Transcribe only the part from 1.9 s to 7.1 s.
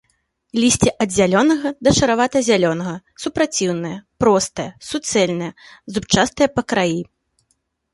шаравата-зялёнага, супраціўнае, простае, суцэльнае, зубчастае па краі.